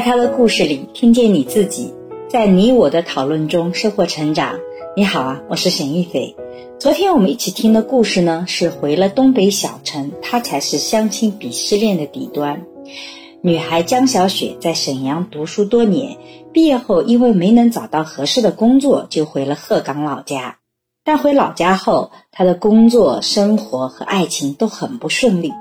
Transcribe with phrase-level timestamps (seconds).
[0.00, 1.92] 在他的故事里听见你自己，
[2.30, 4.58] 在你我的讨论中收获成长。
[4.96, 6.36] 你好啊，我是沈玉斐。
[6.78, 12.64] 昨天我们一起听的故事呢，是回了东北小城，他才是相亲鄙视链的底端。
[13.42, 16.16] 女孩江小雪在沈阳读书多年，
[16.50, 20.56] 毕业后因为没能找到合适的工作，就回了鹤岗老家。
[21.04, 25.52] 但回老家后，她的工作、生活和爱情都很不顺利。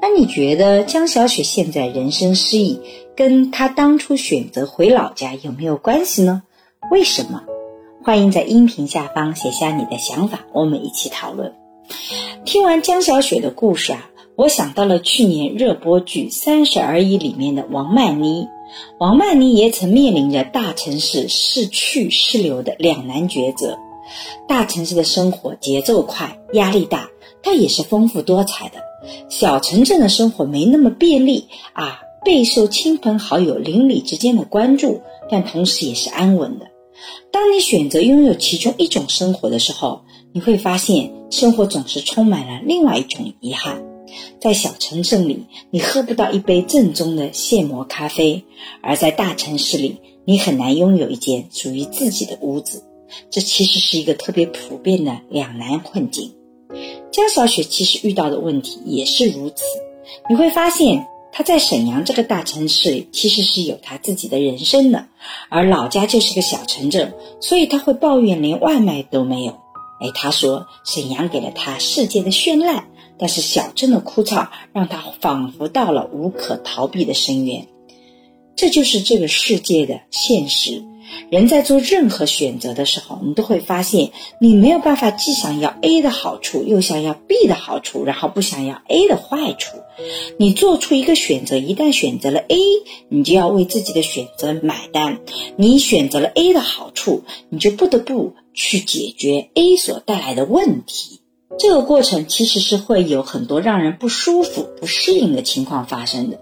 [0.00, 2.80] 那你觉得江小雪现在人生失意，
[3.16, 6.42] 跟他当初选择回老家有没有关系呢？
[6.90, 7.44] 为什么？
[8.04, 11.54] 欢迎在音频下方写下你的想法，我们一起讨论。
[12.44, 14.10] 听完江小雪的故事啊。
[14.36, 18.48] 我想到了去年热播剧《三十而已》里面的王曼妮，
[19.00, 23.78] 王曼妮也曾面临着大城市是去是留的两难抉择。
[24.46, 27.08] 大城市的生活节奏快，压力大，
[27.42, 28.80] 但也是丰富多彩的；
[29.30, 36.66] 小城镇的生活没那么便利啊，备受亲朋好友、邻里之间的关注，但同时也是安稳的。
[37.30, 43.84] 当你选择拥有其中一种生活的时候，你会发现生活总是充满了另外一种遗憾。
[44.40, 48.42] 在小城镇里，你喝不到一杯正宗的现磨咖啡；
[48.82, 52.82] 而在大城市里，你很难拥有一间属于自己的屋子。
[53.30, 56.34] 这其实是一个特别普遍的两难困境。
[57.12, 59.62] 江小雪其实遇到的问题也是如此。
[60.28, 61.06] 你会发现，
[61.36, 65.08] 他在沈阳这个大城市，其实是有他自己的人生的，
[65.50, 67.12] 而老家就是个小城镇，
[67.42, 69.52] 所以他会抱怨连外卖都没有。
[70.00, 72.88] 哎，他说沈阳给了他世界的绚烂。
[73.18, 77.68] 但是小镇的枯燥让他仿佛到了无可逃避的深渊，
[78.56, 80.82] 这就是这个世界的现实。
[81.30, 84.10] 人在做任何选择的时候，你都会发现，
[84.40, 89.78] 你没有办法既想要 A 的好处，又想要 B 的好处，然后不想要 A 的坏处。
[90.38, 92.58] 你做出一个选择，一旦选择了 A，
[93.08, 95.20] 你就要为自己的选择买单。
[95.56, 101.20] 你选择了 A 的好处，你就不得不去解决 A 所带来的问题。
[101.58, 106.40] 这个过程其实是会有很多让人不舒服、不适应的情况发生的，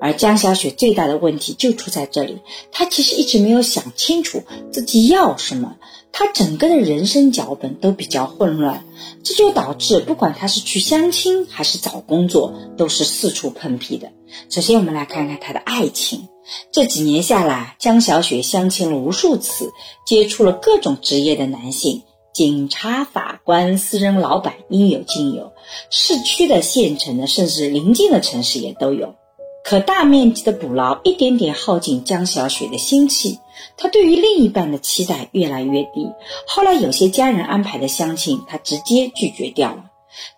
[0.00, 2.38] 而江小雪最大的问题就出在这里，
[2.72, 5.76] 她其实一直没有想清楚自己要什么，
[6.10, 8.84] 她整个的人生脚本都比较混乱，
[9.22, 14.10] 这就导致不管她是去相亲还是找工作，都是四处碰壁的。
[14.48, 16.28] 首先，我们来看看她的爱情，
[16.72, 19.70] 这几年下来，江小雪相亲了无数次，
[20.06, 22.02] 接触了各种职业的男性。
[22.32, 25.52] 警察、法官、私人老板应有尽有，
[25.90, 29.16] 市区的、县城的，甚至邻近的城市也都有。
[29.64, 33.38] 可大面积的捕捞，一点点耗尽江小雪的心气。
[33.76, 36.10] 她对于另一半的期待越来越低。
[36.46, 39.84] 后来有些家人安排的相亲，她直接拒绝掉了。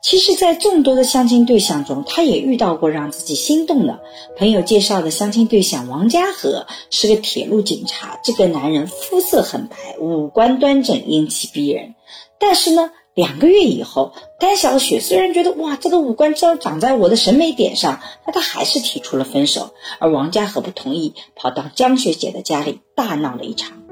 [0.03, 4.01] 其实，在众多的相亲对象中，她也遇到过让自己心动的
[4.37, 8.21] 朋友介绍的相亲对象王家和是个铁路警察。
[8.23, 11.95] 这个男人肤色很白，五官端正，英气逼人。
[12.39, 19.75] 但是呢，两个月以后，甘小雪虽然觉得哇，这个五官真长在我的审美点上，但她还是提出了分手。
[19.99, 23.83] 而王家和不同意，跑到江雪姐的家里大闹了一场。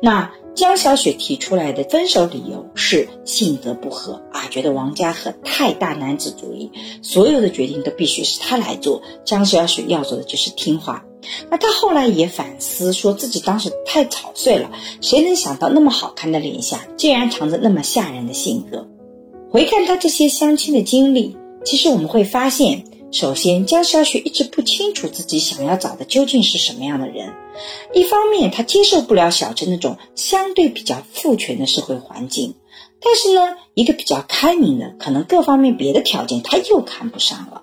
[0.00, 0.30] 那。
[0.54, 6.70] 江小雪提出来的分手理由是性格不合啊，觉得王家和太大男子主义，
[7.02, 9.02] 所有的决定都必须是他来做。
[9.24, 11.04] 江小雪要做的就是听话。
[11.50, 14.70] 那他后来也反思，说自己当时太草率了，
[15.00, 18.86] 谁能想到那么好看的脸下，竟然藏着那么吓人的性格？
[19.50, 22.84] 回看他这些相亲的经历，其实我们会发现。
[23.14, 27.32] 首先，江小雪一直不清楚自己想要找的究竟是什么样的人。
[27.92, 32.54] 一方面，她接受不了小镇那种相对比较父权的社会环境；
[33.00, 37.62] 但是呢，一个比较开明的，可能各方面别的条件她又看不上了。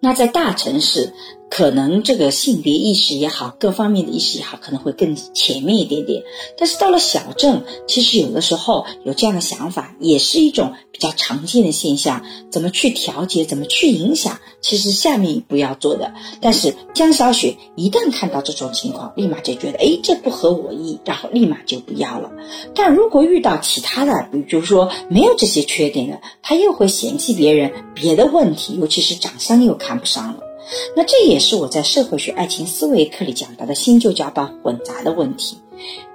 [0.00, 1.14] 那在大城市。
[1.54, 6.22] 可能这个性别意识也好，各方面的意识也好，可能会更前面一点点。
[6.56, 12.24] 但是到了小镇，其实有的时候有这样的想法，也是一种比较常见的现象。
[12.50, 16.14] 怎么去调节，怎么去影响，其实下面一步要做的。
[16.40, 22.30] 但是江小雪一旦看到这种情况，立马就觉得，哎，这不合我意，然后立马就不要了。
[22.74, 30.38] 但如果遇到其他的，比如说没有这些缺点的，他又会嫌弃别人别的问题，尤其是长相又看不上了。
[30.96, 35.58] 那这也是我在社会学爱情思维课里讲到的新旧脚本混杂的问题。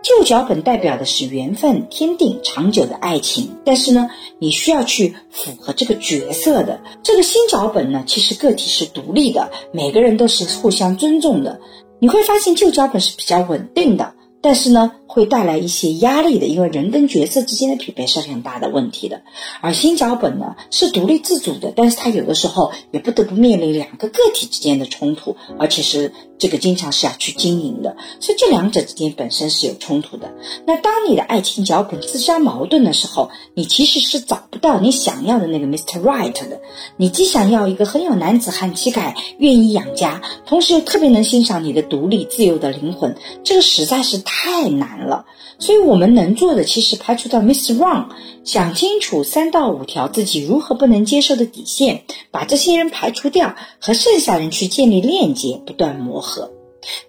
[0.01, 4.09] 旧脚本代表的是缘分、天定、长久的爱情，但是呢，
[4.39, 6.79] 你需要去符合这个角色的。
[7.03, 11.59] 这个新脚本呢，其实个体是独立的，每个人都是互相尊重的。
[11.99, 19.21] 你会发现旧脚本是比较稳定的，但是呢，会带来一些压力的，因为人跟角色之间的匹配是很大的问题的。
[19.61, 30.33] 而新脚本呢是独立自主的，但是它有的时候也不得不面临两个个体之间的冲突，而且是这个经常是要去经营的，所以这两者之间本身是有冲突的。
[30.65, 36.01] 那当你的爱情脚本自相矛盾的时候，你其实是找不到你想要的那个 Mr.
[36.01, 36.61] Right 的。
[36.97, 45.25] 你既想要一个很有男子汉气概、愿意养家，同时又特别能欣赏你的独立自由的灵魂，这个实在是太难了。
[45.59, 48.07] 所以我们能做的，其实排除掉 Miss Wrong，
[48.43, 56.51] 想清楚三到五条自己如何不能接受的底线，把这些人排除掉，和剩下人去建立链接，不断磨合。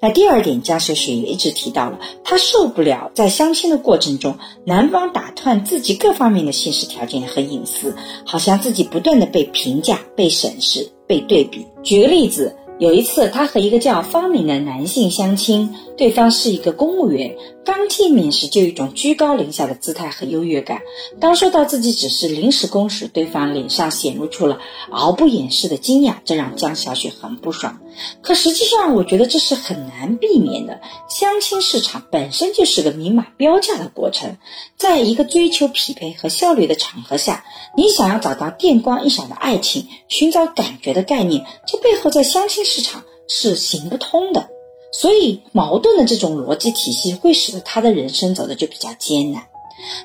[0.01, 7.95] 那第二点，江雪雪也一直提到了，她受不了在相亲的过程中，男方打探自己各方面的现实条件和隐私，
[8.25, 11.67] 好像自己不断的被评价、被审视、被对比。
[11.83, 12.57] 举个例子。
[12.79, 17.37] 有一次，他和一个叫方敏的男性相亲，对方是一个公务员。
[17.65, 20.81] 刚见面时就有一种居高临下的姿态和优越感。
[21.21, 24.59] 当说到自己只是临时工时，对方脸上显露出了
[24.91, 27.81] 毫不掩饰的惊讶，这让江小雪很不爽。
[28.23, 30.81] 可实际上，我觉得这是很难避免的。
[31.11, 34.39] 相亲市场本身就是个明码标价的过程，
[34.79, 37.45] 在一个追求匹配和效率的场合下，
[37.77, 44.49] 你想要找到电光一闪的爱情，寻找感觉的概念，这背后在相亲市场是行不通的。
[44.93, 49.47] 所以，矛盾的这种逻辑体系会使得他的人生走的就比较艰难。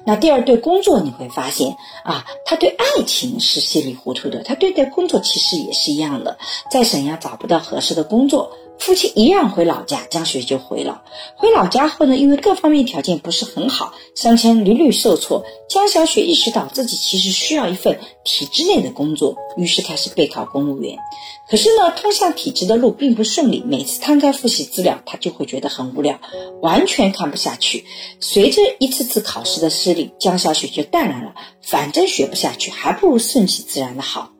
[0.06, 6.38] 那第二对工作，你会发现啊，他对爱情是稀里糊涂的，他对待工作其实也是一样的，
[6.70, 8.52] 在沈阳找不到合适的工作。
[8.86, 11.04] 父亲一样回老家，江雪就回了。
[11.38, 15.46] 回老家后呢，因为各方面条件不是很好，相亲屡屡受挫。
[15.70, 20.98] 江小雪意识到自己其实需要一份体制内的工作，于是开始备考公务员。
[21.50, 23.64] 可是呢，通向体制的路并不顺利。
[23.66, 26.20] 每次摊开复习资料，她就会觉得很无聊，
[26.62, 27.86] 完全看不下去。
[28.20, 31.34] 随着一次次考试的失利，江小雪就淡然了。
[31.62, 34.34] 反正学不下去，还不如顺其自然的好。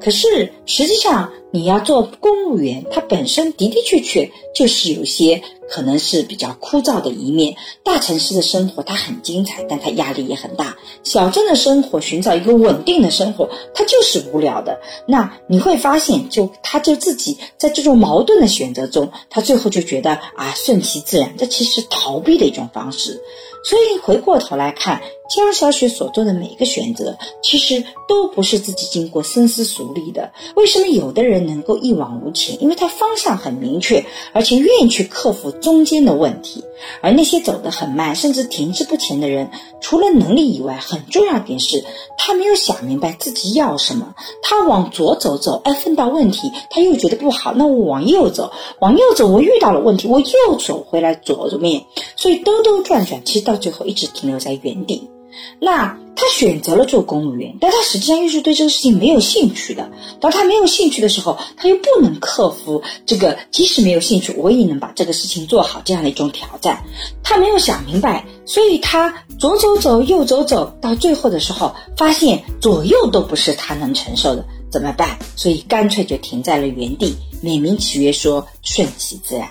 [0.00, 7.56] 可是实际上，你要做公务员，它本身的的确确就是有些可能是比较枯燥的一面。
[7.82, 10.76] 大城市的生活它很精彩，但它压力也很大。
[11.02, 14.80] 小镇的生活，寻找一个稳定的生活，它就是无聊的。
[15.06, 23.20] 那你会发现，就他就自己在这种矛盾的选择中，他最后就觉得啊，顺其自然，这其实逃避的一种方式。
[23.62, 25.02] 所以回过头来看。
[25.32, 30.32] 江小雪所做的每一个选择，其实都不是自己经过深思熟虑的。
[30.56, 32.62] 为什么有的人能够一往无前？
[32.62, 36.64] 因为他方向很明确，而且愿意去克服中间的问题。
[37.02, 39.50] 而那些走得很慢，甚至停滞不前的人，
[39.82, 41.84] 除了能力以外，很重要点是，
[42.16, 44.14] 他没有想明白自己要什么。
[44.42, 51.84] 他往左走走，哎，碰到问题，他又觉得不好，那我往右走，往右走，我遇到了问题，我又走回来左面，
[52.16, 55.10] 所以兜兜转转，其实到最后一直停留在原地。
[55.58, 59.90] 那他选择了做公务员，但他实际上又是对这个事情没有兴趣的。
[60.20, 66.84] 当他没有兴趣的时候，他又不能克服这个，即使没有兴趣，我也能把这个事情做好这样的一种挑战。
[67.22, 75.18] 他没有想明白，所以他左走走，右走走，到最后的时候，发现左右都不是他能承受的，怎么办？
[75.36, 79.48] 所以干脆就停在了原地，美名其曰说顺其自然。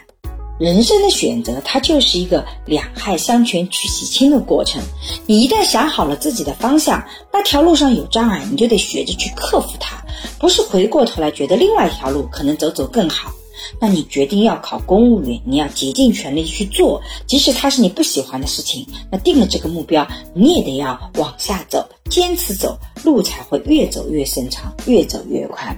[0.60, 4.84] 人生的选择，它就是一个两害相权取其轻的过程。
[5.26, 7.02] 你一旦想好了自己的方向，
[7.32, 10.04] 那条路上有障碍，你就得学着去克服它，
[10.38, 13.32] 不是回过头来觉得另外一条路可能走走更好。
[13.80, 18.86] 那你决定要考公务员，你要竭尽全力去做，即使它是你不喜欢的事情。
[19.10, 25.78] 那定了这个目标，你也得要往下走，坚持走，路才会越走越深长，越走越宽。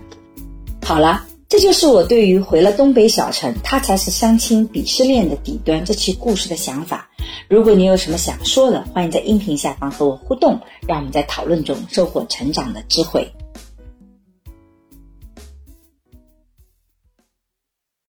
[0.83, 1.25] 好了。
[1.51, 7.09] 这就是我对于回了东北小城，他才是相亲鄙视链的底端这期故事的想法。
[7.49, 13.33] 如果你有什么想说的，欢迎在音频下方和我互动，让我们在讨论中收获成长的智慧。